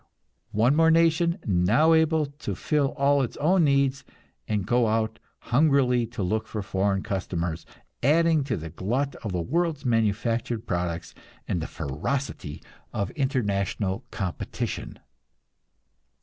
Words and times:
One 0.53 0.75
more 0.75 0.89
nation 0.89 1.37
now 1.45 1.93
able 1.93 2.25
to 2.25 2.55
fill 2.55 2.95
all 2.97 3.21
its 3.21 3.37
own 3.37 3.65
needs, 3.65 4.03
and 4.47 4.65
going 4.65 4.91
out 4.91 5.19
hungrily 5.53 6.07
to 6.07 6.23
look 6.23 6.47
for 6.47 6.63
foreign 6.63 7.03
customers, 7.03 7.67
adding 8.01 8.43
to 8.45 8.57
the 8.57 8.71
glut 8.71 9.13
of 9.17 9.31
the 9.31 9.39
world's 9.43 9.85
manufactured 9.85 10.65
products 10.65 11.13
and 11.47 11.61
the 11.61 11.67
ferocity 11.67 12.63
of 12.91 13.11
international 13.11 14.03
competition! 14.09 14.97